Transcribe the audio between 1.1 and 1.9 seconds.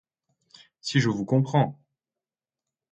comprends!